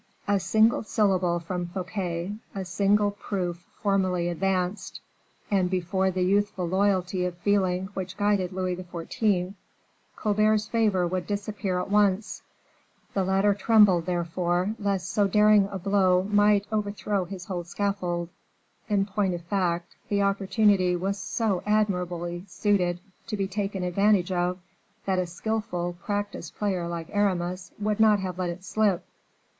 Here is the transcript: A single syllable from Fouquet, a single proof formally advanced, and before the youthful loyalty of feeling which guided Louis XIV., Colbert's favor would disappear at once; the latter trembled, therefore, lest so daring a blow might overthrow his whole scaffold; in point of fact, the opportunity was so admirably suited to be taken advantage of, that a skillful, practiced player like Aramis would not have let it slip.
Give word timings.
A 0.27 0.39
single 0.39 0.81
syllable 0.81 1.39
from 1.39 1.67
Fouquet, 1.67 2.31
a 2.55 2.65
single 2.65 3.11
proof 3.11 3.57
formally 3.83 4.29
advanced, 4.29 4.99
and 5.51 5.69
before 5.69 6.09
the 6.09 6.23
youthful 6.23 6.67
loyalty 6.67 7.23
of 7.23 7.37
feeling 7.37 7.85
which 7.93 8.17
guided 8.17 8.51
Louis 8.51 8.75
XIV., 8.75 9.53
Colbert's 10.15 10.65
favor 10.65 11.05
would 11.05 11.27
disappear 11.27 11.77
at 11.79 11.91
once; 11.91 12.41
the 13.13 13.23
latter 13.23 13.53
trembled, 13.53 14.07
therefore, 14.07 14.73
lest 14.79 15.07
so 15.07 15.27
daring 15.27 15.69
a 15.71 15.77
blow 15.77 16.23
might 16.23 16.65
overthrow 16.71 17.25
his 17.25 17.45
whole 17.45 17.63
scaffold; 17.63 18.29
in 18.89 19.05
point 19.05 19.35
of 19.35 19.43
fact, 19.43 19.97
the 20.09 20.23
opportunity 20.23 20.95
was 20.95 21.19
so 21.19 21.61
admirably 21.67 22.43
suited 22.47 22.99
to 23.27 23.37
be 23.37 23.47
taken 23.47 23.83
advantage 23.83 24.31
of, 24.31 24.57
that 25.05 25.19
a 25.19 25.27
skillful, 25.27 25.93
practiced 26.01 26.55
player 26.55 26.87
like 26.87 27.07
Aramis 27.13 27.71
would 27.79 27.99
not 27.99 28.19
have 28.19 28.39
let 28.39 28.49
it 28.49 28.63
slip. 28.63 29.03